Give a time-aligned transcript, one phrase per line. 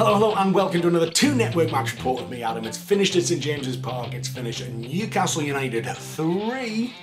[0.00, 2.64] Hello, hello, and welcome to another Toon Network match report with me, Adam.
[2.64, 4.14] It's finished at St James's Park.
[4.14, 6.94] It's finished at Newcastle United 3,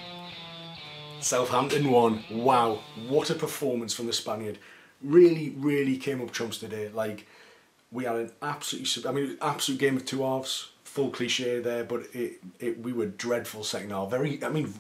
[1.19, 2.23] Southampton 1.
[2.31, 4.57] Wow, what a performance from the Spaniard.
[5.04, 6.89] Really, really came up trumps today.
[6.89, 7.27] Like,
[7.91, 10.71] we had an absolutely, I mean, absolute game of two halves.
[10.83, 14.09] Full cliche there, but it, it we were dreadful second half.
[14.09, 14.73] Very, I mean,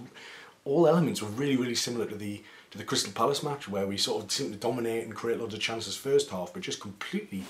[0.65, 3.95] all elements were really, really similar to the to the Crystal Palace match, where we
[3.95, 7.43] sort of seemed to dominate and create loads of chances first half, but just completely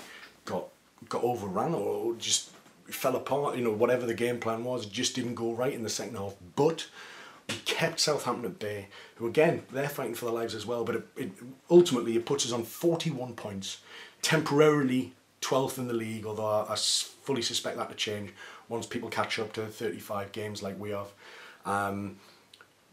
[0.48, 0.68] got
[1.08, 2.50] got overrun or just
[2.86, 3.56] fell apart.
[3.56, 6.34] You know, whatever the game plan was, just didn't go right in the second half.
[6.56, 6.88] But
[7.48, 10.84] we kept Southampton at bay, who again they're fighting for their lives as well.
[10.84, 11.30] But it, it
[11.70, 13.78] ultimately it puts us on 41 points,
[14.22, 16.26] temporarily 12th in the league.
[16.26, 18.32] Although I, I fully suspect that to change
[18.68, 21.08] once people catch up to 35 games like we have.
[21.64, 22.16] Um,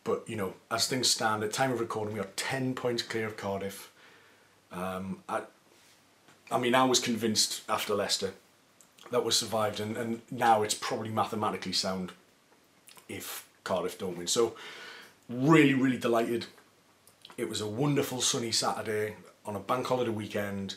[0.04, 3.26] but you know, as things stand at time of recording, we are 10 points clear
[3.26, 3.92] of Cardiff.
[4.72, 5.24] Um,
[6.52, 8.34] I mean, I was convinced after Leicester
[9.12, 12.12] that we survived, and, and now it's probably mathematically sound
[13.10, 14.28] if Cardiff don't win.
[14.28, 14.56] So,
[15.30, 16.46] really, really delighted.
[17.38, 19.16] It was a wonderful sunny Saturday
[19.46, 20.76] on a bank holiday weekend.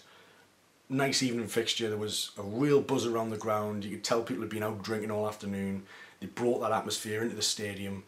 [0.88, 1.88] Nice evening fixture.
[1.88, 3.84] There was a real buzz around the ground.
[3.84, 5.84] You could tell people had been out drinking all afternoon.
[6.20, 8.05] They brought that atmosphere into the stadium.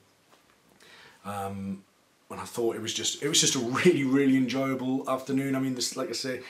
[1.24, 1.84] Um,
[2.30, 5.54] and I thought it was just it was just a really really enjoyable afternoon.
[5.54, 6.40] I mean, this like I say,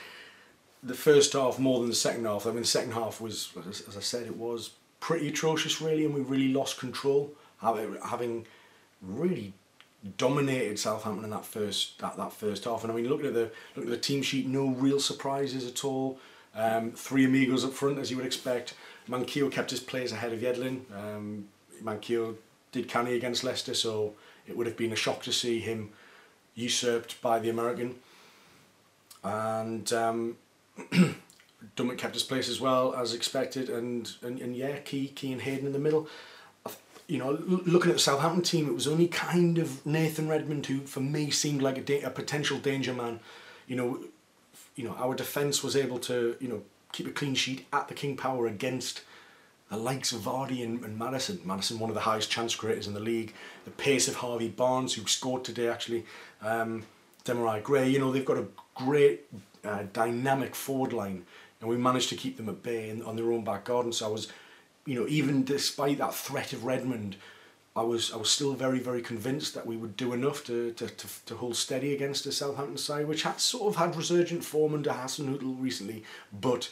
[0.83, 2.45] the first half more than the second half.
[2.45, 6.13] I mean, the second half was, as I said, it was pretty atrocious really, and
[6.13, 8.45] we really lost control, having
[9.01, 9.53] really
[10.17, 12.83] dominated Southampton in that first that, that first half.
[12.83, 15.83] And I mean, looking at the look at the team sheet, no real surprises at
[15.85, 16.19] all.
[16.53, 18.73] Um, three amigos up front, as you would expect.
[19.07, 20.81] Manquillo kept his players ahead of Yedlin.
[20.93, 21.47] Um,
[21.81, 22.35] Manquillo
[22.71, 24.13] did canny against Leicester, so
[24.47, 25.91] it would have been a shock to see him
[26.55, 27.95] usurped by the American.
[29.23, 30.37] And um,
[31.75, 35.41] Dummett kept his place as well as expected, and and, and yeah, Ki, Ki and
[35.41, 36.07] Hayden in the middle.
[37.07, 40.79] You know, looking at the Southampton team, it was only kind of Nathan Redmond who,
[40.81, 43.19] for me, seemed like a, a potential danger man.
[43.67, 43.99] You know,
[44.75, 46.61] you know, our defence was able to, you know,
[46.93, 49.01] keep a clean sheet at the King Power against
[49.69, 51.41] the likes of Vardy and, and Madison.
[51.43, 53.33] Maddison, one of the highest chance creators in the league.
[53.65, 56.05] The pace of Harvey Barnes, who scored today actually.
[56.41, 56.83] Um,
[57.25, 58.45] Demarai Gray, you know, they've got a
[58.75, 59.21] great
[59.63, 61.25] uh, dynamic forward line,
[61.59, 63.93] and we managed to keep them at bay in, on their own back garden.
[63.93, 64.27] So I was,
[64.85, 67.15] you know, even despite that threat of Redmond,
[67.75, 70.87] I was I was still very very convinced that we would do enough to to,
[70.87, 74.73] to, to hold steady against the Southampton side, which had sort of had resurgent form
[74.73, 76.69] under Hasenhüttl recently, but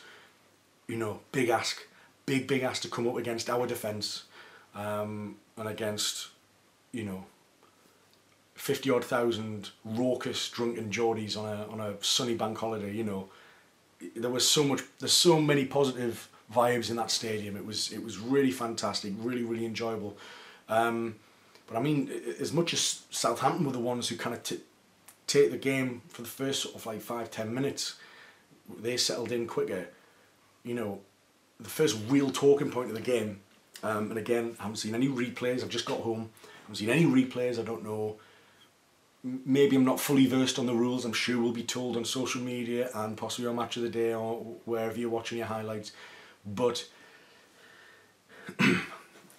[0.87, 1.87] you know, big ask,
[2.25, 4.23] big big ask to come up against our defence,
[4.75, 6.29] um, and against,
[6.91, 7.25] you know,
[8.59, 13.29] 50 odd thousand raucous drunken Geordies on a, on a sunny bank holiday, you know,
[14.17, 17.55] there was so much, there's so many positive vibes in that stadium.
[17.55, 20.17] It was, it was really fantastic, really, really enjoyable.
[20.67, 21.15] Um,
[21.67, 22.11] but I mean,
[22.41, 24.43] as much as Southampton were the ones who kind of
[25.25, 27.95] take the game for the first sort of like five, ten minutes,
[28.81, 29.87] they settled in quicker.
[30.65, 30.99] You know,
[31.61, 33.39] the first real talking point of the game,
[33.83, 35.63] um, and again, I haven't seen any replays.
[35.63, 36.29] I've just got home.
[36.43, 37.57] I haven't seen any replays.
[37.57, 38.17] I don't know
[39.23, 41.05] maybe I'm not fully versed on the rules.
[41.05, 44.13] I'm sure we'll be told on social media and possibly on Match of the Day
[44.13, 45.91] or wherever you're watching your highlights.
[46.45, 46.87] But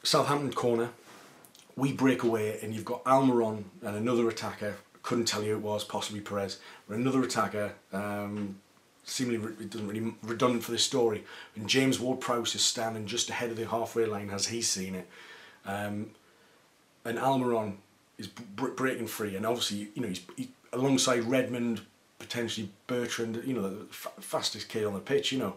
[0.02, 0.90] Southampton corner,
[1.76, 4.76] we break away and you've got Almiron and another attacker.
[5.02, 7.72] Couldn't tell you it was, possibly Perez, but another attacker.
[7.92, 8.60] Um,
[9.04, 11.24] seemingly it doesn't really redundant for this story.
[11.56, 15.08] And James Ward-Prowse is standing just ahead of the halfway line as he's seen it.
[15.64, 16.10] Um,
[17.04, 17.76] and Almiron
[18.20, 21.80] is breaking free, and obviously, you know, he's he, alongside Redmond,
[22.18, 23.84] potentially Bertrand, you know, the
[24.20, 25.54] fastest kid on the pitch, you know,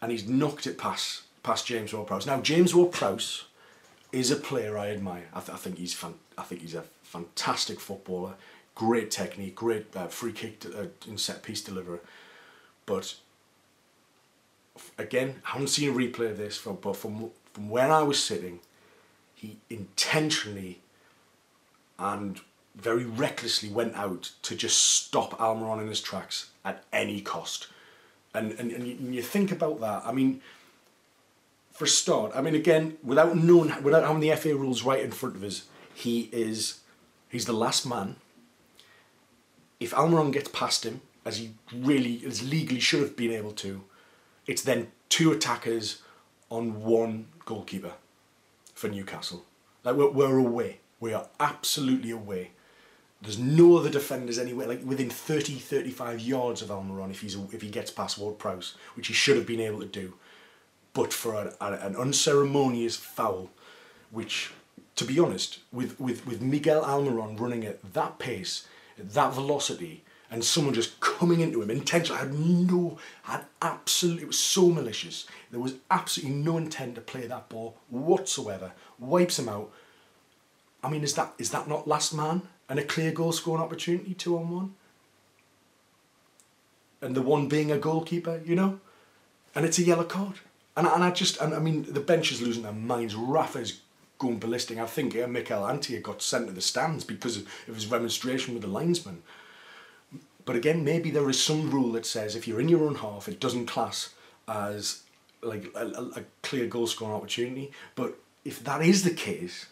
[0.00, 2.26] and he's knocked it past past James Ward-Prowse.
[2.26, 3.44] Now, James Ward-Prowse
[4.12, 5.26] is a player I admire.
[5.34, 8.34] I, th- I think he's fan- I think he's a fantastic footballer,
[8.74, 12.00] great technique, great uh, free kick to, uh, and set piece deliverer,
[12.86, 13.16] but
[14.98, 18.60] again, I haven't seen a replay of this, but from from where I was sitting,
[19.34, 20.80] he intentionally
[21.98, 22.40] and
[22.74, 27.68] very recklessly went out to just stop Almiron in his tracks at any cost.
[28.34, 30.40] And, and, and you, think about that, I mean,
[31.70, 35.36] for start, I mean, again, without knowing, without having the FA rules right in front
[35.36, 36.80] of us, he is,
[37.28, 38.16] he's the last man.
[39.78, 43.84] If Almiron gets past him, as he really, as legally should have been able to,
[44.46, 46.02] it's then two attackers
[46.50, 47.92] on one goalkeeper
[48.74, 49.44] for Newcastle.
[49.84, 52.52] Like we're, we're away we are absolutely away.
[53.20, 57.62] There's no other defenders anywhere, like within 30, 35 yards of Almiron if he's if
[57.62, 60.14] he gets past Ward Prowse, which he should have been able to do.
[60.92, 63.50] But for a, a, an unceremonious foul,
[64.10, 64.52] which,
[64.96, 68.66] to be honest, with, with, with Miguel Almiron running at that pace,
[68.98, 74.28] at that velocity, and someone just coming into him intentionally, had no, had absolutely, it
[74.28, 75.26] was so malicious.
[75.50, 78.72] There was absolutely no intent to play that ball whatsoever.
[78.98, 79.72] Wipes him out.
[80.84, 82.42] I mean, is that is that not last man?
[82.68, 84.74] and a clear goal scoring opportunity, two on one.
[87.00, 88.80] And the one being a goalkeeper, you know?
[89.54, 90.36] And it's a yellow card.
[90.76, 93.14] And, and I just, and I mean, the bench is losing their minds.
[93.14, 93.80] Rafa's
[94.18, 94.78] going ballistic.
[94.78, 98.54] I think uh, Mikel Antia got sent to the stands because of, of his remonstration
[98.54, 99.22] with the linesman.
[100.46, 103.28] But again, maybe there is some rule that says if you're in your own half,
[103.28, 104.14] it doesn't class
[104.48, 105.02] as
[105.42, 107.70] like a, a clear goal scoring opportunity.
[107.94, 109.66] But if that is the case,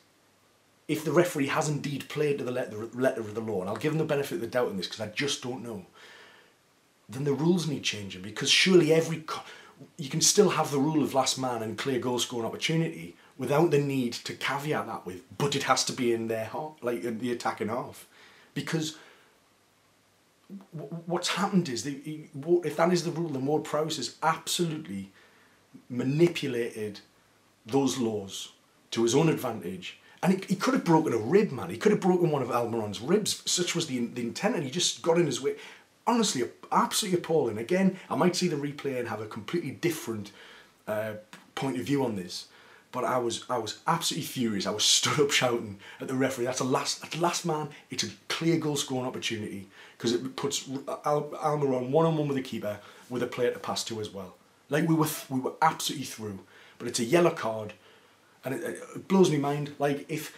[0.88, 3.76] if the referee has indeed played to the letter, letter of the law, and I'll
[3.76, 5.87] give him the benefit of the doubt in this because I just don't know,
[7.08, 9.25] then the rules need changing because surely every
[9.96, 13.70] you can still have the rule of last man and clear goal scoring opportunity without
[13.70, 17.02] the need to caveat that with, but it has to be in their half, like
[17.02, 18.06] in the attacking half,
[18.55, 18.96] because
[21.06, 22.28] what's happened is the,
[22.64, 25.11] if that is the rule, then Ward Prowse has absolutely
[25.88, 27.00] manipulated
[27.64, 28.52] those laws
[28.90, 31.70] to his own advantage and he, he could have broken a rib, man.
[31.70, 33.42] He could have broken one of Almiron's ribs.
[33.50, 35.56] Such was the, the intent, and he just got in his way.
[36.06, 37.58] Honestly, absolutely appalling.
[37.58, 40.30] Again, I might see the replay and have a completely different
[40.86, 41.14] uh,
[41.54, 42.46] point of view on this.
[42.92, 44.66] But I was I was absolutely furious.
[44.66, 46.44] I was stood up shouting at the referee.
[46.44, 47.68] That's a last that's the last man.
[47.90, 50.68] It's a clear goal scoring opportunity because it puts
[51.04, 52.78] Al, Almiron one on one with the keeper
[53.08, 54.34] with a player to pass to as well.
[54.68, 56.40] Like we were we were absolutely through.
[56.78, 57.75] But it's a yellow card
[58.44, 58.62] and it,
[58.94, 59.74] it blows me mind.
[59.78, 60.34] Like if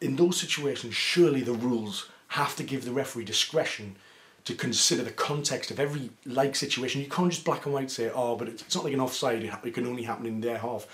[0.00, 3.96] in those situations, surely the rules have to give the referee discretion
[4.44, 7.00] to consider the context of every like situation.
[7.00, 9.42] You can't just black and white say, oh, but it's, not like an offside.
[9.42, 10.86] It can only happen in their half.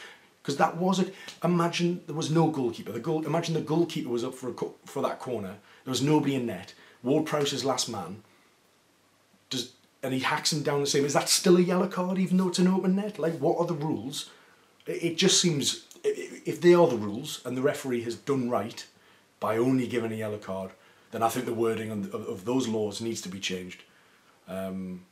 [0.43, 1.15] Because that was it.
[1.43, 2.93] Imagine there was no goalkeeper.
[2.93, 3.27] The goal.
[3.27, 4.55] Imagine the goalkeeper was up for a,
[4.87, 5.57] for that corner.
[5.85, 6.75] There was nobody in net.
[7.03, 8.23] Ward Prowse's last man.
[9.51, 9.73] Does
[10.03, 11.05] and he hacks him down the same.
[11.05, 13.19] Is that still a yellow card, even though it's an open net?
[13.19, 14.31] Like, what are the rules?
[14.87, 15.85] It, it just seems
[16.49, 18.87] if they are the rules and the referee has done right
[19.39, 20.71] by only giving a yellow card,
[21.11, 23.83] then I think the wording of, of those laws needs to be changed.
[24.49, 25.03] Um,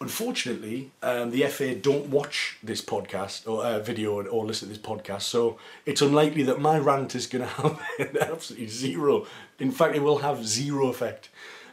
[0.00, 4.82] unfortunately, um, the FA don't watch this podcast or uh, video or listen to this
[4.82, 7.80] podcast, so it's unlikely that my rant is going to have
[8.20, 9.28] absolutely zero.
[9.60, 11.28] In fact, it will have zero effect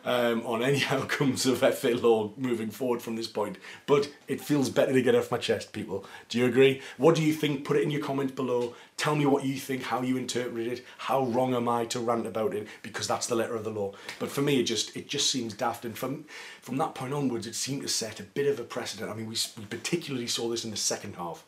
[0.08, 3.58] um, on any outcomes of FA law moving forward from this point.
[3.86, 6.06] But it feels better to get off my chest, people.
[6.30, 6.82] Do you agree?
[6.96, 7.66] What do you think?
[7.66, 8.74] Put it in your comments below.
[8.96, 12.26] Tell me what you think, how you interpret it, how wrong am I to rant
[12.26, 13.94] about it, because that's the letter of the law.
[14.18, 15.84] But for me, it just it just seems daft.
[15.84, 16.26] And from
[16.62, 19.12] from that point onwards, it seemed to set a bit of a precedent.
[19.12, 21.44] I mean, we, we particularly saw this in the second half.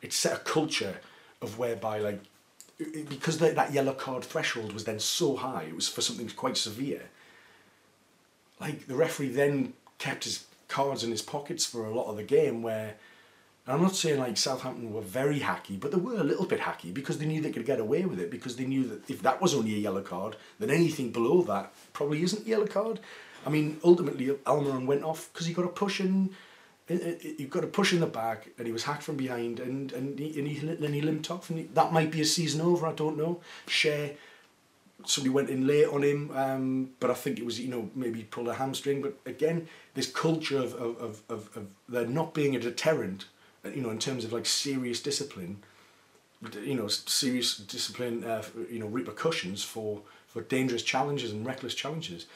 [0.00, 1.00] It set a culture
[1.42, 2.20] of whereby like
[3.08, 6.56] because the, that yellow card threshold was then so high, it was for something quite
[6.56, 7.02] severe
[8.60, 12.22] like the referee then kept his cards in his pockets for a lot of the
[12.22, 12.94] game where
[13.66, 16.92] I'm not saying like Southampton were very hacky, but they were a little bit hacky
[16.92, 19.40] because they knew they could get away with it because they knew that if that
[19.40, 23.00] was only a yellow card, then anything below that probably isn't yellow card.
[23.46, 26.30] I mean, ultimately Almiron went off because he got a push in,
[26.90, 29.16] eh, eh, eh, he got a push in the back and he was hacked from
[29.16, 32.20] behind and and he, and he then he limped off and he, that might be
[32.20, 32.86] a season over.
[32.86, 33.40] I don't know.
[33.66, 34.14] Schär
[35.06, 38.18] somebody went in late on him, um, but I think it was, you know, maybe
[38.18, 39.02] he pulled a hamstring.
[39.02, 43.26] But again, this culture of, of, of, of, there not being a deterrent,
[43.64, 45.62] uh, you know, in terms of like serious discipline,
[46.62, 52.26] you know, serious discipline, uh, you know, repercussions for, for dangerous challenges and reckless challenges.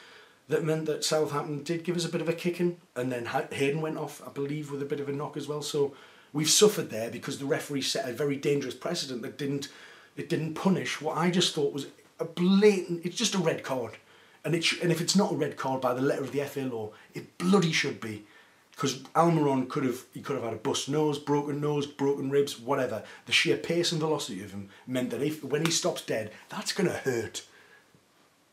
[0.49, 3.83] That meant that Southampton did give us a bit of a kicking, and then Hayden
[3.83, 5.61] went off, I believe, with a bit of a knock as well.
[5.61, 5.95] So
[6.33, 9.69] we've suffered there because the referee set a very dangerous precedent that didn't
[10.17, 11.87] it didn't punish what I just thought was
[12.19, 13.05] a blatant.
[13.05, 13.97] It's just a red card,
[14.45, 16.45] and it sh- and if it's not a red card by the letter of the
[16.45, 18.25] FA law, it bloody should be,
[18.73, 22.59] because Almiron could have he could have had a bust nose, broken nose, broken ribs,
[22.59, 23.03] whatever.
[23.27, 26.73] The sheer pace and velocity of him meant that if when he stops dead, that's
[26.73, 27.43] gonna hurt.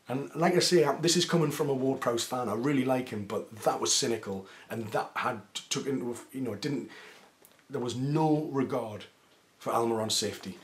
[0.08, 2.48] And like I say, this is coming from a Ward Prowse fan.
[2.48, 6.54] I really like him, but that was cynical, and that had took into you know
[6.54, 6.90] didn't.
[7.68, 9.04] There was no regard
[9.58, 10.56] for Almiron's safety.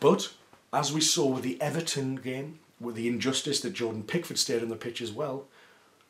[0.00, 0.30] But
[0.72, 4.68] as we saw with the Everton game, with the injustice that Jordan Pickford stayed on
[4.68, 5.46] the pitch as well,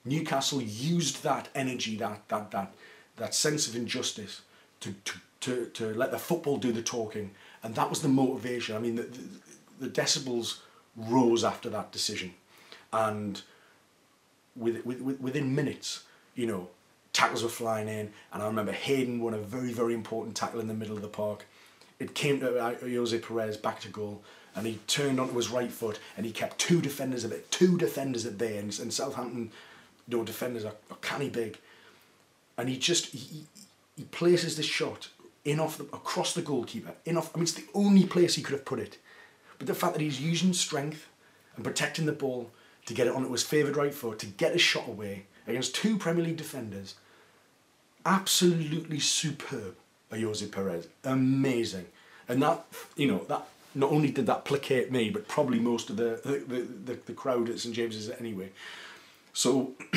[0.05, 2.75] Newcastle used that energy, that that that
[3.17, 4.43] that sense of injustice
[4.81, 7.31] to to, to, to let the football do the talking,
[7.63, 8.77] and that was the motivation.
[8.77, 10.59] I mean, the, the, the decibels
[10.97, 12.35] rose after that decision.
[12.93, 13.43] and
[14.57, 16.69] with, with, with, within minutes, you know,
[17.13, 20.69] tackles were flying in, and I remember Hayden won a very, very important tackle in
[20.69, 21.47] the middle of the park.
[21.99, 24.23] It came to uh, Ayoze Perez back to goal,
[24.59, 27.79] and he turned onto his right foot, and he kept two defenders at it, two
[27.79, 29.51] defenders at bay, and, and Southampton,
[30.09, 31.59] you know, defenders are, are canny big,
[32.57, 33.45] and he just he,
[33.97, 35.09] he places this shot
[35.45, 37.31] in off the, across the goalkeeper, in off.
[37.35, 38.99] I mean, it's the only place he could have put it,
[39.59, 41.07] but the fact that he's using strength
[41.57, 42.51] and protecting the ball
[42.87, 45.97] to get it onto his favoured right foot to get a shot away against two
[45.99, 46.95] Premier League defenders
[48.07, 49.77] absolutely superb
[50.11, 50.89] Ayoze Perez.
[51.05, 51.87] Amazing.
[52.29, 52.65] And that,
[52.97, 53.47] you know, that
[53.79, 57.49] not only did that placate me, but probably most of the the, the, the crowd
[57.49, 58.51] at St James's anyway.
[59.33, 59.75] So,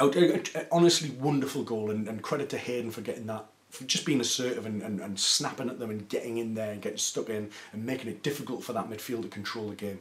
[0.00, 0.38] uh, uh,
[0.70, 3.46] honestly, wonderful goal, and, and credit to Hayden for getting that,
[3.86, 6.98] just being assertive and, and, and snapping at them and getting in there and getting
[6.98, 9.98] stuck in and making it difficult for that midfield to control the game.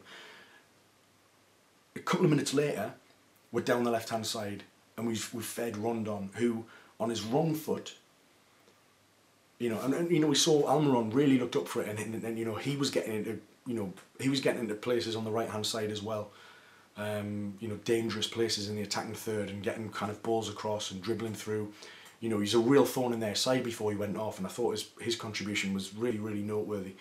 [1.95, 2.93] A couple of minutes later,
[3.51, 4.63] we're down the left hand side
[4.97, 6.65] and we've, we've fed Rondon, who
[6.99, 7.95] on his wrong foot.
[9.57, 12.23] You know, and, and you know we saw Almiron really looked up for it, and,
[12.23, 15.23] and, you know he was getting into you know he was getting into places on
[15.23, 16.31] the right hand side as well.
[16.97, 20.91] Um, you know, dangerous places in the attacking third and getting kind of balls across
[20.91, 21.73] and dribbling through.
[22.21, 24.49] You know, he's a real thorn in their side before he went off, and I
[24.49, 26.95] thought his his contribution was really really noteworthy.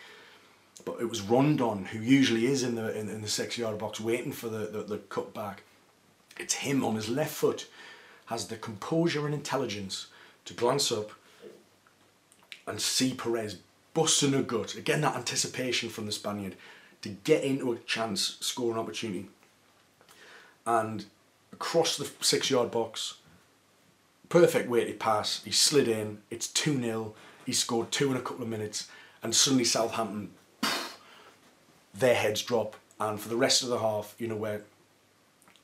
[0.84, 4.00] But it was Rondon who usually is in the in, in the six yard box
[4.00, 5.62] waiting for the, the, the cut back.
[6.38, 7.66] It's him on his left foot
[8.26, 10.08] has the composure and intelligence
[10.44, 11.10] to glance up
[12.66, 13.58] and see Perez
[13.92, 14.74] busting a gut.
[14.74, 16.56] Again, that anticipation from the Spaniard
[17.02, 19.28] to get into a chance, score an opportunity.
[20.66, 21.04] And
[21.52, 23.18] across the six yard box,
[24.28, 25.42] perfect weighted pass.
[25.44, 27.14] He slid in, it's 2 0.
[27.46, 28.88] He scored two in a couple of minutes,
[29.22, 30.30] and suddenly Southampton,
[31.94, 32.76] their heads drop.
[32.98, 34.62] And for the rest of the half, you know, where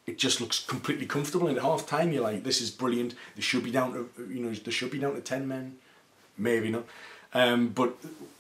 [0.06, 1.48] it just looks completely comfortable.
[1.48, 3.14] And at half time, you're like, this is brilliant.
[3.36, 5.78] They should be down to, you know, they should be down to 10 men.
[6.40, 6.84] Maybe not.
[7.32, 7.96] Um, but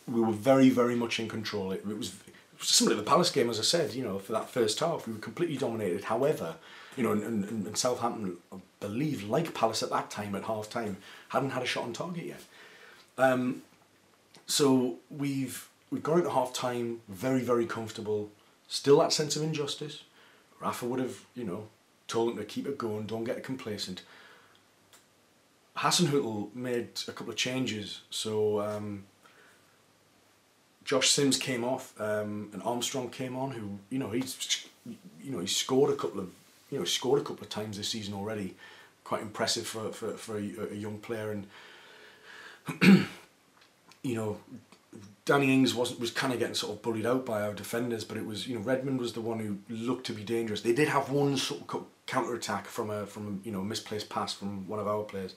[0.08, 1.70] we were very, very much in control.
[1.72, 2.14] It, it was
[2.60, 5.12] similar to the Palace game, as I said, you know, for that first half, we
[5.12, 6.04] were completely dominated.
[6.04, 6.56] However,
[6.96, 10.68] you know, and, and, and Southampton, I believe, like Palace at that time, at half
[10.68, 10.96] time,
[11.28, 12.42] hadn't had a shot on target yet.
[13.16, 13.62] Um,
[14.46, 18.30] so we've we've gone into half time very, very comfortable.
[18.68, 20.04] Still that sense of injustice,
[20.60, 21.68] Rafa would have, you know,
[22.06, 24.02] told him to keep it going, don't get complacent.
[25.80, 29.04] Hasenhüttl made a couple of changes, so um,
[30.84, 34.66] Josh Sims came off um, and Armstrong came on, who you know he's
[35.22, 36.30] you know he scored a couple of
[36.70, 38.56] you know scored a couple of times this season already,
[39.04, 41.32] quite impressive for for, for a, a young player.
[41.32, 41.46] And
[44.02, 44.38] you know
[45.24, 48.18] Danny Ings wasn't was kind of getting sort of bullied out by our defenders, but
[48.18, 50.60] it was you know Redmond was the one who looked to be dangerous.
[50.60, 54.34] They did have one sort of counter attack from a from you know misplaced pass
[54.34, 55.34] from one of our players,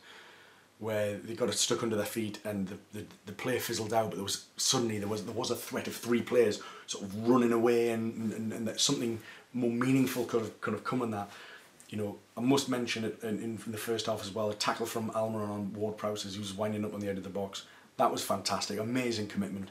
[0.84, 4.10] where they got stuck under their feet and the, the, the play fizzled out.
[4.10, 7.28] But there was suddenly there was there was a threat of three players sort of
[7.28, 9.20] running away and and, and that something
[9.54, 11.30] more meaningful could have could have come in that.
[11.90, 14.50] You know, I must mention it in, in the first half as well.
[14.50, 17.20] A tackle from Almiron on Ward Prowse as he was winding up on the end
[17.20, 17.66] of the box
[17.98, 18.80] that was fantastic.
[18.80, 19.70] Amazing commitment,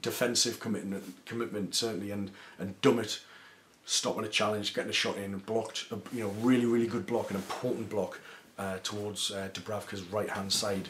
[0.00, 3.20] defensive commitment, commitment certainly, and and Dummett
[3.84, 5.86] stopping a challenge, getting a shot in, blocked.
[5.90, 8.20] A, you know, really really good block, an important block
[8.60, 10.88] uh, towards uh, Dubravka's right hand side,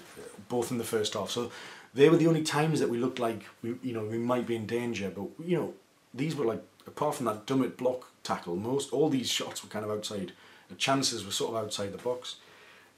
[0.49, 1.31] both in the first half.
[1.31, 1.53] So
[1.95, 4.57] they were the only times that we looked like we you know we might be
[4.57, 5.75] in danger, but you know
[6.13, 9.85] these were like apart from that Dummett block tackle, most all these shots were kind
[9.85, 10.33] of outside.
[10.69, 12.37] The chances were sort of outside the box,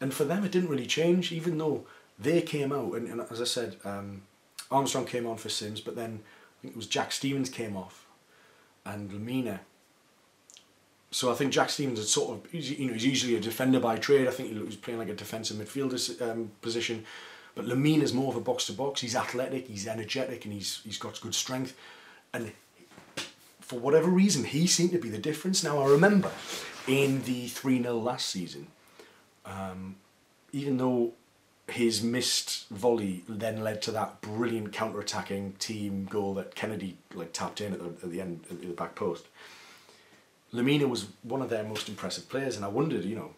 [0.00, 1.84] and for them it didn't really change, even though
[2.18, 4.22] they came out, and, and as I said, um,
[4.70, 8.06] Armstrong came on for Sims, but then I think it was Jack Stephens came off,
[8.86, 9.60] and Lemina.
[11.12, 13.96] So I think Jack Stephens is sort of, you know, he's usually a defender by
[13.96, 14.26] trade.
[14.26, 17.04] I think he was playing like a defensive midfielder um, position,
[17.54, 19.02] but Lamine Lemina's more of a box to box.
[19.02, 21.76] He's athletic, he's energetic, and he's he's got good strength,
[22.32, 22.52] and
[23.60, 25.62] for whatever reason, he seemed to be the difference.
[25.62, 26.30] Now I remember
[26.88, 28.68] in the three 0 last season,
[29.44, 29.96] um,
[30.50, 31.12] even though
[31.68, 37.60] his missed volley then led to that brilliant counter-attacking team goal that Kennedy like tapped
[37.60, 39.26] in at the, at the end at the back post.
[40.52, 43.34] Lemina was one of their most impressive players, and I wondered, you know,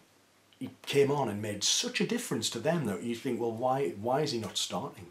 [0.59, 3.89] he came on and made such a difference to them that you think, well, why
[4.01, 5.07] why is he not starting?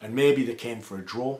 [0.00, 1.38] And maybe they came for a draw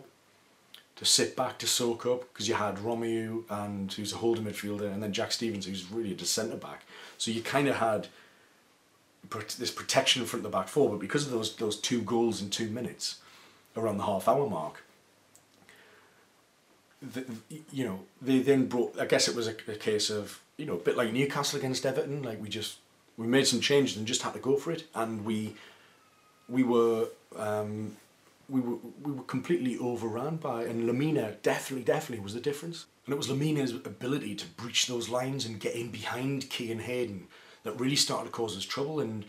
[0.97, 4.92] to sit back to soak up because you had Romeu and who's a holding midfielder,
[4.92, 6.85] and then Jack Stephens who's really a centre back.
[7.18, 8.09] So you kind of had
[9.59, 12.40] this protection in front of the back four, but because of those those two goals
[12.40, 13.21] in two minutes
[13.76, 14.84] around the half hour mark,
[17.03, 17.25] the,
[17.73, 18.99] you know, they then brought.
[18.99, 21.85] I guess it was a, a case of you know, a bit like Newcastle against
[21.85, 22.23] Everton.
[22.23, 22.79] Like we just
[23.17, 25.55] we made some changes and just had to go for it, and we
[26.49, 27.97] we were um,
[28.49, 32.87] we were we were completely overrun by, and Lemina definitely definitely was the difference.
[33.07, 36.81] And it was Lemina's ability to breach those lines and get in behind Ki and
[36.81, 37.27] Hayden
[37.63, 39.01] that really started to cause us trouble.
[39.01, 39.25] And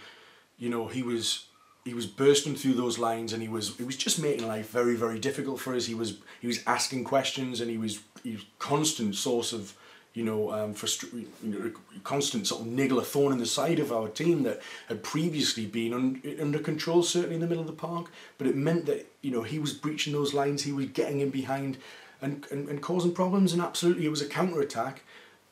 [0.58, 1.48] you know he was
[1.86, 4.96] he was bursting through those lines and he was he was just making life very
[4.96, 5.86] very difficult for us.
[5.86, 9.76] He was he was asking questions and he was he was constant source of
[10.16, 11.72] you know, um, frustra- you know,
[12.06, 15.66] constant sort of niggle, a thorn in the side of our team that had previously
[15.66, 18.10] been un- under control, certainly in the middle of the park.
[18.38, 21.30] But it meant that you know he was breaching those lines, he was getting in
[21.30, 21.78] behind,
[22.22, 23.52] and and, and causing problems.
[23.52, 25.04] And absolutely, it was a counter attack.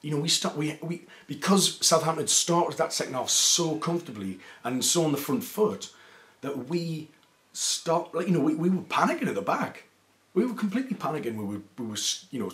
[0.02, 4.84] You know, we start we we because Southampton started that second half so comfortably and
[4.84, 5.92] so on the front foot
[6.44, 7.10] that we
[7.52, 8.14] stopped.
[8.16, 9.86] Like you know, we, we were panicking at the back.
[10.36, 11.36] We were completely panicking.
[11.36, 11.98] We were we were
[12.30, 12.52] you know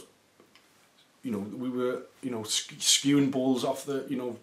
[1.24, 4.38] you know, we were, you know, skewing balls off the, you know,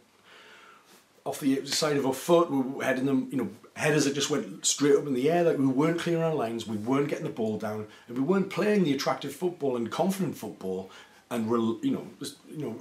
[1.24, 2.50] off the side of our foot.
[2.50, 5.42] We were heading them, you know, headers that just went straight up in the air.
[5.44, 8.50] Like we weren't clearing our lines, we weren't getting the ball down, and we weren't
[8.50, 10.90] playing the attractive football and confident football,
[11.30, 11.50] and
[11.82, 12.80] you know, just, you know,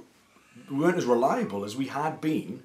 [0.70, 2.62] we weren't as reliable as we had been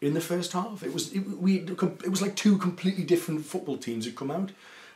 [0.00, 0.82] in the first half.
[0.82, 4.52] It was it, we it was like two completely different football teams had come out,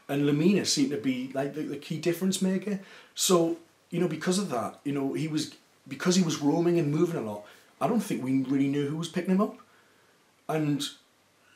[0.09, 2.81] and Lemina seemed to be like the, the key difference maker.
[3.15, 3.59] So
[3.91, 5.55] you know, because of that, you know, he was
[5.87, 7.45] because he was roaming and moving a lot,
[7.81, 9.59] I don't think we really knew who was picking him up.
[10.49, 10.83] And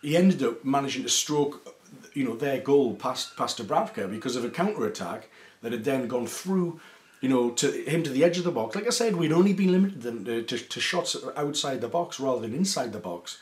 [0.03, 1.77] he ended up managing to stroke,
[2.15, 5.29] you know, their goal past past Dubravka because of a counter attack
[5.63, 6.81] that had then gone through,
[7.21, 8.77] you know, to him to the edge of the box.
[8.77, 12.41] Like I said, we'd only been limited to, to, to shots outside the box rather
[12.41, 13.39] than inside the box,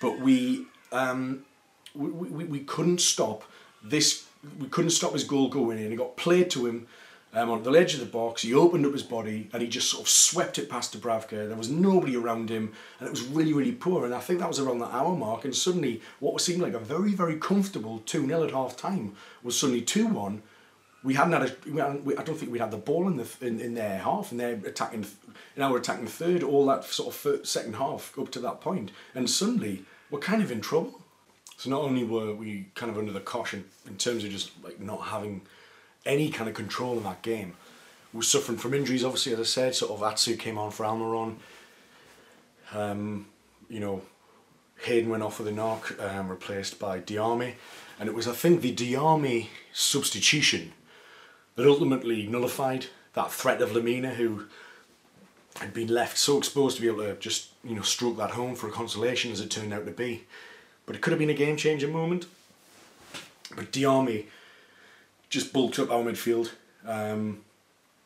[0.00, 1.44] but we um,
[1.94, 3.44] we, we, we couldn't stop
[3.82, 4.26] this.
[4.58, 5.92] We couldn't stop his goal going in.
[5.92, 6.86] It got played to him
[7.34, 8.42] um, on the edge of the box.
[8.42, 11.48] He opened up his body and he just sort of swept it past Dubravka.
[11.48, 14.04] There was nobody around him and it was really, really poor.
[14.04, 15.44] And I think that was around the hour mark.
[15.44, 19.58] And suddenly, what seemed like a very, very comfortable 2 0 at half time was
[19.58, 20.42] suddenly 2 1.
[21.04, 21.70] We hadn't had a.
[21.70, 23.98] We hadn't, we, I don't think we had the ball in the in, in their
[23.98, 25.06] half, and they're attacking.
[25.56, 28.90] In our attacking third, all that sort of first, second half up to that point,
[29.14, 31.00] and suddenly we're kind of in trouble.
[31.56, 34.80] So not only were we kind of under the caution in terms of just like
[34.80, 35.42] not having
[36.06, 37.54] any kind of control in that game.
[38.12, 39.74] Was suffering from injuries, obviously, as I said.
[39.74, 41.36] Sort of Atsu came on for Almiron.
[42.72, 43.26] Um,
[43.68, 44.02] you know,
[44.84, 47.54] Hayden went off with a knock, um, replaced by Diame.
[48.00, 50.72] And it was, I think, the Diame substitution
[51.58, 54.44] that ultimately nullified that threat of Lemina who
[55.56, 58.54] had been left so exposed to be able to just, you know, stroke that home
[58.54, 60.22] for a consolation as it turned out to be.
[60.86, 62.26] But it could have been a game changing moment.
[63.56, 64.26] But Diame
[65.30, 66.52] just bulked up our midfield,
[66.86, 67.40] um,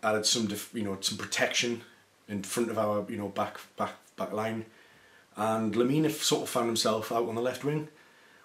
[0.02, 1.82] added some you know some protection
[2.28, 4.64] in front of our you know back back back line,
[5.36, 7.88] and Lemina sort of found himself out on the left wing,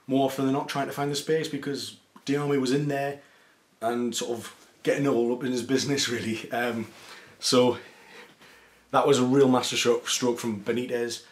[0.05, 3.21] more often than not trying to find the space because Diame was in there,
[3.81, 6.49] and sort of getting all up in his business really.
[6.51, 6.87] Um,
[7.39, 7.77] so
[8.91, 11.23] that was a real masterstroke stroke from Benitez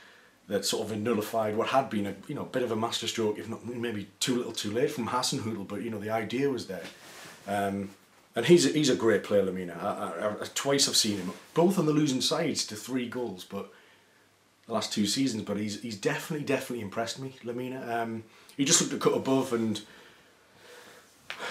[0.48, 3.48] that sort of nullified what had been a you know bit of a masterstroke, if
[3.48, 6.84] not maybe too little too late from Hasenhüttl, but you know the idea was there.
[7.48, 7.92] Um,
[8.36, 9.82] and he's a, he's a great player, Lemina.
[9.82, 13.46] I, I, I, twice I've seen him, both on the losing sides to three goals,
[13.46, 13.72] but
[14.68, 15.44] the last two seasons.
[15.44, 17.88] But he's he's definitely definitely impressed me, Lemina.
[17.88, 18.26] Um,
[18.58, 19.80] he just looked a cut above, and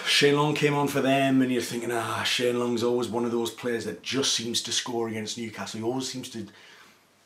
[0.05, 3.31] Shane Long came on for them, and you're thinking, ah, Shane Long's always one of
[3.31, 5.79] those players that just seems to score against Newcastle.
[5.79, 6.47] He always seems to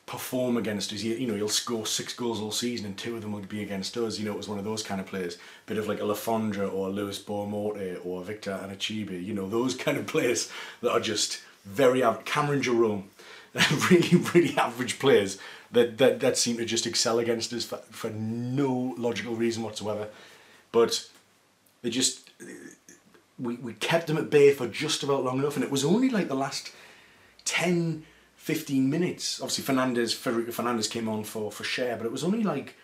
[0.05, 1.03] perform against us.
[1.03, 3.95] You know, he'll score six goals all season, and two of them would be against
[3.97, 4.17] us.
[4.17, 6.05] You know, it was one of those kind of players, A bit of like a
[6.05, 9.23] Le Fondre or a Lewis Boa Morte or Victor Anichebe.
[9.23, 12.25] You know, those kind of players that are just very average.
[12.25, 13.09] Cameron Jerome,
[13.91, 15.37] really, really average players
[15.71, 20.07] that, that that seem to just excel against us for, for no logical reason whatsoever.
[20.71, 21.07] But
[21.81, 22.29] they just
[23.37, 26.09] we, we kept them at bay for just about long enough, and it was only
[26.09, 26.71] like the last
[27.45, 28.03] ten
[28.39, 29.41] 15 minutes.
[29.41, 32.75] Obviously, Fernandez, Federico Fernandez came on for, for Schär, but it was only like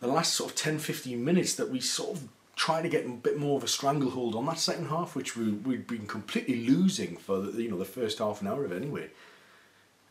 [0.00, 3.08] the last sort of 10 15 minutes that we sort of tried to get a
[3.08, 7.16] bit more of a stranglehold on that second half, which we, we'd been completely losing
[7.16, 9.08] for the, you know the first half an hour of it anyway.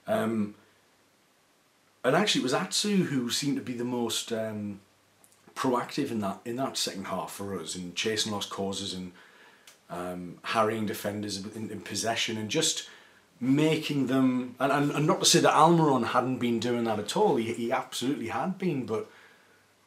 [0.08, 0.56] Um,
[2.04, 4.80] and actually, it was Atsu who seemed to be the most um,
[5.58, 9.12] proactive in that in that second half for us in chasing lost causes and
[9.90, 12.88] um, harrying defenders in, in possession and just
[13.40, 17.18] making them and, and, and not to say that Almiron hadn't been doing that at
[17.18, 19.10] all he, he absolutely had been but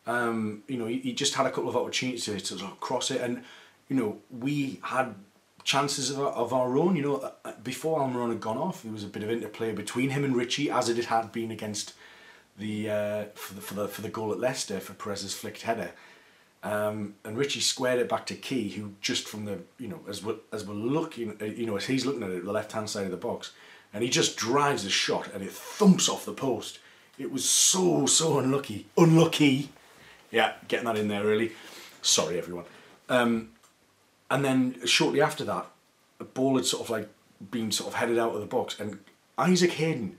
[0.07, 3.11] um, you know he, he just had a couple of opportunities to, sort of cross
[3.13, 3.45] it and
[3.89, 5.15] you know we had
[5.63, 9.05] chances of, of our own you know uh, before Almiron had gone off there was
[9.05, 11.95] a bit of interplay between him and Ritchie as it had been against
[12.61, 15.91] the, uh, for the for the for the goal at Leicester for Perez's flicked header.
[16.63, 20.23] Um, and Ritchie squared it back to Ki, who just from the you know as
[20.23, 22.89] we're as we're looking, uh, you know as he's looking at it, the left hand
[22.91, 23.53] side of the box,
[23.93, 26.79] and he just drives the shot and it thumps off the post.
[27.19, 29.71] It was so so unlucky, unlucky.
[30.31, 31.53] Yeah, getting that in there really.
[32.03, 32.65] Sorry everyone.
[33.09, 33.51] Um,
[34.31, 35.67] and then shortly after that,
[36.19, 37.09] the ball had sort of like
[37.51, 38.99] been sort of headed out of the box, and
[39.39, 40.19] Isaac Hayden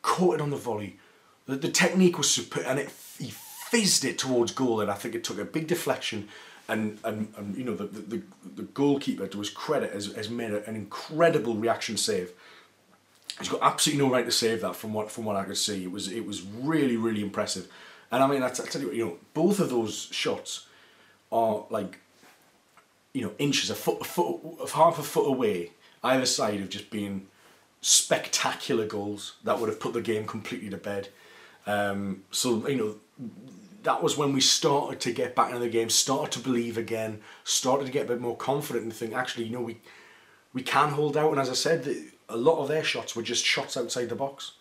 [0.00, 0.98] caught it on the volley.
[1.46, 5.14] The, the technique was super, and it he fizzed it towards goal, and I think
[5.14, 6.28] it took a big deflection.
[6.66, 8.22] And, and, and you know the, the,
[8.56, 12.32] the goalkeeper to his credit has, has made an incredible reaction save.
[13.38, 15.82] He's got absolutely no right to save that from what from what I could see.
[15.82, 17.68] It was it was really really impressive,
[18.10, 20.66] and I mean I, tell you what you know both of those shots
[21.30, 21.98] are like
[23.12, 26.68] you know inches a foot a foot of half a foot away either side of
[26.68, 27.26] just being
[27.80, 31.08] spectacular goals that would have put the game completely to bed.
[31.66, 33.30] Um, so you know
[33.84, 37.20] that was when we started to get back into the game, started to believe again,
[37.44, 39.78] started to get a bit more confident and think actually you know we
[40.52, 41.30] we can hold out.
[41.30, 41.86] And as I said,
[42.28, 44.52] a lot of their shots were just shots outside the box.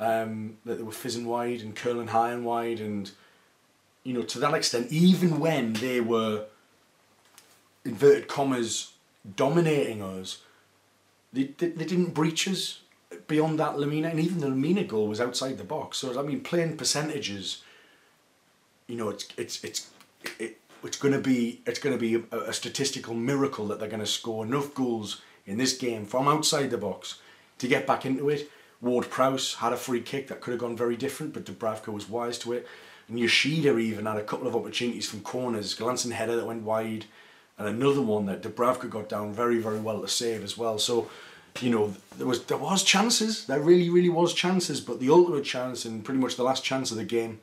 [0.00, 3.10] Um, that they were fizzing wide and curling high and wide, and
[4.02, 6.46] you know to that extent, even when they were
[7.84, 8.92] inverted commas
[9.36, 10.42] dominating us,
[11.32, 12.80] they, they, they didn't breach us
[13.26, 15.98] beyond that Lemina and even the Lemina goal was outside the box.
[15.98, 17.62] So I mean, playing percentages,
[18.86, 19.90] you know, it's it's it's
[20.38, 23.88] it, it's going to be it's going to be a, a statistical miracle that they're
[23.88, 27.20] going to score enough goals in this game from outside the box
[27.58, 28.50] to get back into it.
[28.80, 32.08] Ward Prowse had a free kick that could have gone very different, but Dubravka was
[32.08, 32.66] wise to it.
[33.08, 37.06] And Yoshida even had a couple of opportunities from corners, glancing header that went wide,
[37.58, 40.78] and another one that Dubravka got down very, very well to save as well.
[40.78, 41.10] So,
[41.60, 43.46] you know, there was there was chances.
[43.46, 46.90] There really, really was chances, but the ultimate chance and pretty much the last chance
[46.90, 47.40] of the game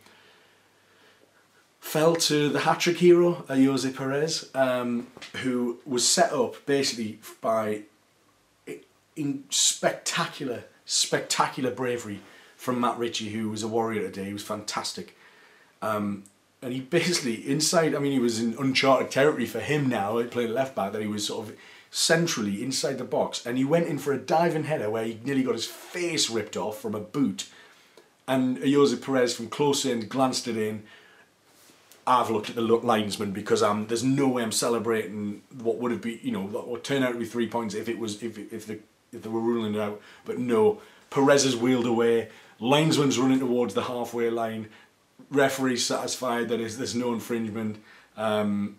[1.79, 7.83] fell to the hat-trick hero, uh, Ayoze Perez, um, who was set up basically by
[9.15, 12.21] in spectacular, spectacular bravery
[12.55, 14.25] from Matt Ritchie, who was a warrior today.
[14.25, 15.17] He was fantastic.
[15.81, 16.23] Um,
[16.61, 20.53] and he basically, inside, I mean, he was in uncharted territory for him now, playing
[20.53, 21.55] left back, that he was sort of
[21.91, 23.45] centrally inside the box.
[23.45, 26.57] And he went in for a diving header where he nearly got his face ripped
[26.57, 27.47] off from a boot.
[28.27, 30.83] And Ayoze Perez from close in glanced it in.
[32.07, 36.01] I've looked at the linesman because um, there's no way I'm celebrating what would have
[36.01, 38.37] been, you know, what would turn out to be three points if it was if
[38.51, 38.79] if the
[39.13, 40.01] if they were ruling it out.
[40.25, 42.29] But no, Perez has wheeled away.
[42.59, 44.69] Linesman's running towards the halfway line.
[45.29, 47.77] Referee satisfied that there's no infringement.
[48.17, 48.77] Um,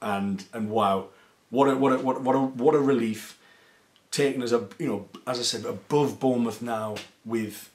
[0.00, 1.08] and and wow,
[1.54, 3.38] what a what a what, what a what a relief.
[4.10, 7.70] Taken as a you know as I said above Bournemouth now with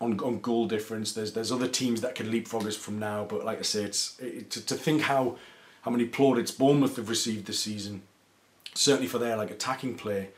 [0.00, 1.12] on, on goal difference.
[1.12, 4.18] There's there's other teams that can leapfrog us from now, but like I say, it's
[4.20, 5.36] it, to, to think how
[5.82, 8.02] how many plaudits Bournemouth have received this season,
[8.74, 10.30] certainly for their like attacking play,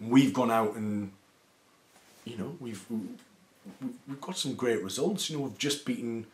[0.00, 1.12] we've gone out and
[2.24, 2.84] you know we've
[4.08, 5.28] we've got some great results.
[5.28, 6.26] You know we've just beaten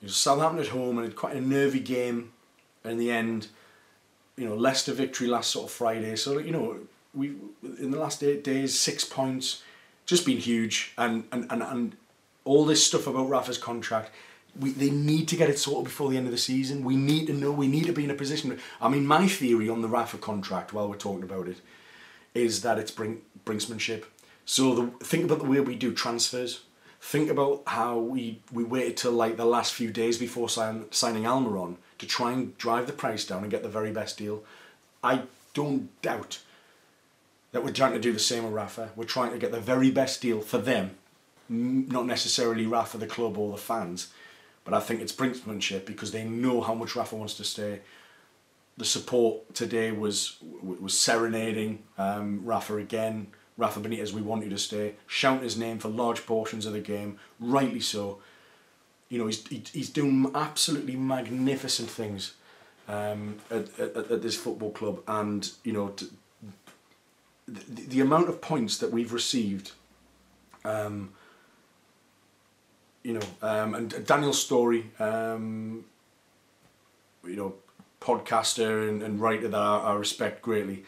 [0.00, 2.32] you know, Southampton at home and quite a nervy game.
[2.84, 3.46] In the end,
[4.42, 6.16] you know Leicester victory last sort of Friday.
[6.16, 6.80] So you know
[7.14, 7.36] we
[7.78, 9.62] in the last eight days six points,
[10.04, 11.96] just been huge and and and, and
[12.44, 14.10] all this stuff about Rafa's contract.
[14.58, 16.84] We, they need to get it sorted before the end of the season.
[16.84, 17.52] We need to know.
[17.52, 18.58] We need to be in a position.
[18.80, 21.58] I mean, my theory on the Rafa contract, while we're talking about it,
[22.34, 24.04] is that it's bring, brinksmanship.
[24.44, 26.64] So the, think about the way we do transfers.
[27.00, 31.22] Think about how we, we waited till like the last few days before sign, signing
[31.22, 34.44] Almiron to try and drive the price down and get the very best deal.
[35.02, 35.22] I
[35.54, 36.40] don't doubt
[37.52, 38.90] that we're trying to do the same with Rafa.
[38.96, 40.96] We're trying to get the very best deal for them,
[41.48, 44.12] not necessarily Rafa the club or the fans,
[44.64, 47.80] but I think it's brinksmanship because they know how much Rafa wants to stay
[48.76, 53.28] the support today was was serenading um, Rafa again.
[53.58, 54.94] Rafa Benitez, we want you to stay.
[55.06, 58.18] Shouting his name for large portions of the game, rightly so.
[59.12, 62.32] You know, he's he's doing absolutely magnificent things
[62.88, 66.06] um, at, at, at this football club, and you know, to,
[67.46, 69.72] the, the amount of points that we've received.
[70.64, 71.12] Um,
[73.02, 75.84] you know, um, and Daniel Storey, um,
[77.22, 77.56] you know,
[78.00, 80.84] podcaster and, and writer that I, I respect greatly.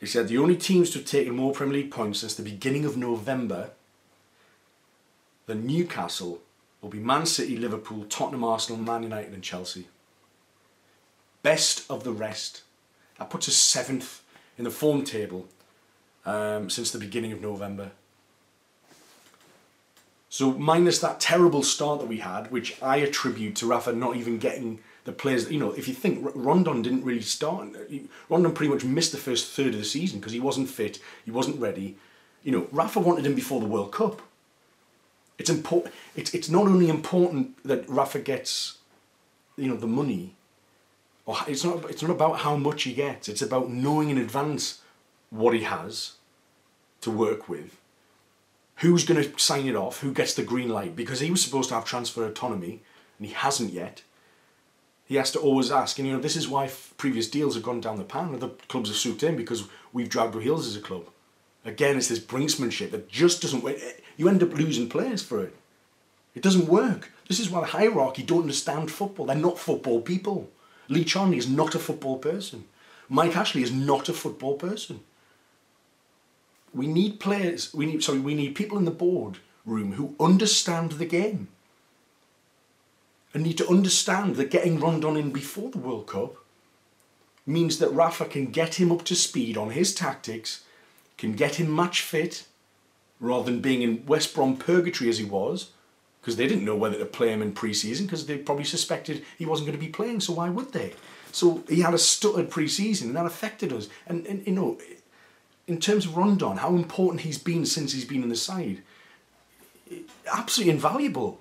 [0.00, 2.86] He said the only teams to have taken more Premier League points since the beginning
[2.86, 3.72] of November
[5.44, 6.40] than Newcastle
[6.84, 9.88] will be Man City, Liverpool, Tottenham, Arsenal, Man United, and Chelsea.
[11.42, 12.62] Best of the rest.
[13.18, 14.22] That puts us seventh
[14.58, 15.48] in the form table
[16.26, 17.92] um, since the beginning of November.
[20.28, 24.38] So minus that terrible start that we had, which I attribute to Rafa not even
[24.38, 25.50] getting the players.
[25.50, 27.68] You know, if you think Rondon didn't really start,
[28.28, 31.30] Rondon pretty much missed the first third of the season because he wasn't fit, he
[31.30, 31.96] wasn't ready.
[32.42, 34.20] You know, Rafa wanted him before the World Cup.
[35.38, 35.94] It's important.
[36.16, 38.78] It's it's not only important that Rafa gets,
[39.56, 40.34] you know, the money.
[41.26, 41.90] Or it's not.
[41.90, 43.28] It's not about how much he gets.
[43.28, 44.80] It's about knowing in advance
[45.30, 46.12] what he has
[47.00, 47.76] to work with
[48.76, 51.68] who's going to sign it off, who gets the green light, because he was supposed
[51.68, 52.82] to have transfer autonomy
[53.18, 54.02] and he hasn't yet.
[55.06, 57.80] He has to always ask, and you know, this is why previous deals have gone
[57.80, 60.80] down the pan, other clubs have swooped in because we've dragged our heels as a
[60.80, 61.08] club.
[61.64, 63.76] Again, it's this brinksmanship that just doesn't work.
[64.16, 65.54] You end up losing players for it.
[66.34, 67.10] It doesn't work.
[67.28, 69.26] This is why the hierarchy don't understand football.
[69.26, 70.50] They're not football people.
[70.88, 72.64] Lee Charnley is not a football person.
[73.08, 75.00] Mike Ashley is not a football person
[76.74, 77.72] we need players.
[77.72, 78.18] We need sorry.
[78.18, 81.48] We need people in the board room who understand the game
[83.32, 86.36] and need to understand that getting Rondon in before the World Cup
[87.46, 90.63] means that Rafa can get him up to speed on his tactics,
[91.16, 92.46] can get him match fit,
[93.20, 95.70] rather than being in West Brom purgatory as he was,
[96.20, 99.44] because they didn't know whether to play him in pre-season because they probably suspected he
[99.44, 100.20] wasn't going to be playing.
[100.20, 100.94] So why would they?
[101.32, 103.88] So he had a stuttered pre-season and that affected us.
[104.06, 104.78] And, and you know,
[105.66, 108.82] in terms of Rondon, how important he's been since he's been in the side,
[110.32, 111.40] absolutely invaluable.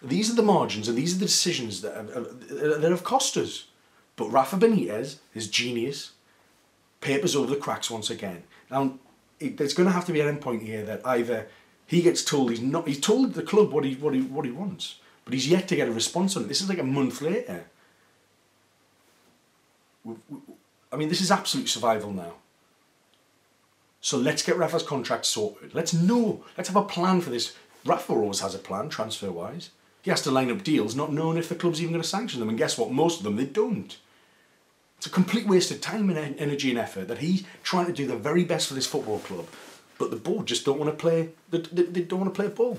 [0.00, 2.48] These are the margins and these are the decisions that have,
[2.80, 3.66] that have cost us.
[4.14, 6.12] But Rafa Benitez, his genius,
[7.00, 8.44] papers over the cracks once again.
[8.70, 8.98] Now,
[9.38, 11.48] it, there's going to have to be an end point here that either
[11.86, 14.52] he gets told he's not, he's told the club what he, what he, what he
[14.52, 16.48] wants, but he's yet to get a response on it.
[16.48, 17.64] This is like a month later.
[20.92, 22.34] I mean, this is absolute survival now.
[24.00, 25.74] So let's get Rafa's contract sorted.
[25.74, 26.44] Let's know.
[26.56, 27.54] Let's have a plan for this.
[27.84, 29.70] Rafa always has a plan, transfer wise.
[30.02, 32.40] He has to line up deals, not knowing if the club's even going to sanction
[32.40, 32.48] them.
[32.48, 32.90] And guess what?
[32.90, 33.96] Most of them, they don't.
[35.00, 38.06] It's a complete waste of time and energy and effort that he's trying to do
[38.06, 39.46] the very best for this football club,
[39.96, 41.30] but the board just don't want to play.
[41.48, 42.78] They, don't want to play ball.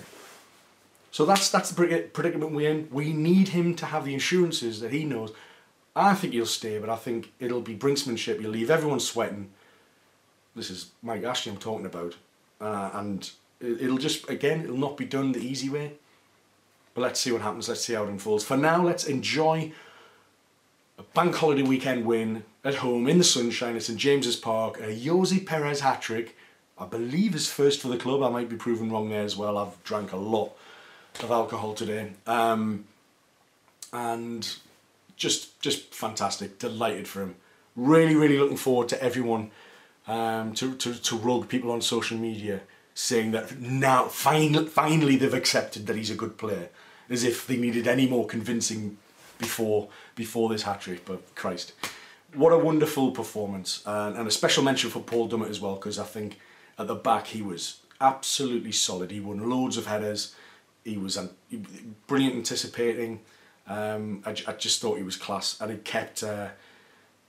[1.09, 2.87] So that's that's the predicament we're in.
[2.91, 5.31] We need him to have the assurances that he knows.
[5.95, 8.39] I think he'll stay, but I think it'll be brinksmanship.
[8.39, 9.49] You'll leave everyone sweating
[10.55, 12.15] this is Mike Ashley I'm talking about,
[12.59, 13.29] uh, and
[13.59, 15.93] it'll just again it'll not be done the easy way.
[16.93, 17.69] But let's see what happens.
[17.69, 18.43] Let's see how it unfolds.
[18.43, 19.71] For now, let's enjoy
[21.01, 24.79] a bank holiday weekend win at home in the sunshine at St James's Park.
[24.79, 26.35] A Ayoze Perez hat trick.
[26.77, 28.21] I believe is first for the club.
[28.21, 29.57] I might be proven wrong there as well.
[29.57, 30.51] I've drank a lot
[31.21, 32.11] of alcohol today.
[32.27, 32.85] Um,
[33.91, 34.47] and
[35.15, 36.59] just just fantastic.
[36.59, 37.35] Delighted for him.
[37.75, 39.51] Really, really looking forward to everyone
[40.07, 42.61] um, to, to, to rug people on social media
[42.93, 46.69] saying that now finally, finally they've accepted that he's a good player,
[47.09, 48.97] as if they needed any more convincing
[49.41, 51.03] before before this hat trick.
[51.05, 51.73] But Christ,
[52.33, 55.99] what a wonderful performance, and, and a special mention for Paul Dummett as well, because
[55.99, 56.39] I think
[56.79, 59.11] at the back he was absolutely solid.
[59.11, 60.35] He won loads of headers.
[60.85, 61.19] He was
[62.07, 63.19] brilliant anticipating.
[63.67, 66.49] Um, I, I just thought he was class, and he kept uh,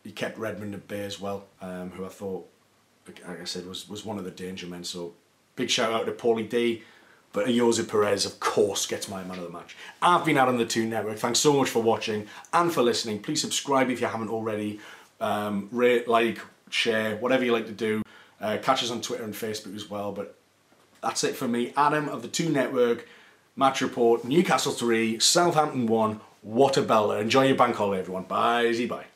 [0.04, 2.48] he kept Redmond at bay as well, um, who I thought
[3.06, 4.84] like I said, was, was one of the danger men.
[4.84, 5.14] So
[5.56, 6.82] big shout out to Paulie D.
[7.32, 9.76] But Ayoze Perez, of course, gets my man of the match.
[10.02, 11.18] I've been out on the Toon Network.
[11.18, 13.20] Thanks so much for watching and for listening.
[13.22, 14.80] Please subscribe if you haven't already.
[15.20, 18.02] Um, rate, like, share, whatever you like to do.
[18.40, 20.12] Uh, catch us on Twitter and Facebook as well.
[20.12, 20.36] But
[21.02, 21.72] that's it for me.
[21.76, 23.08] Adam of the Toon Network.
[23.56, 24.24] Match report.
[24.24, 26.20] Newcastle 3, Southampton 1.
[26.42, 27.18] What a beller.
[27.20, 28.24] Enjoy your bank holiday, everyone.
[28.24, 28.66] Bye.
[28.66, 29.06] Easy bye.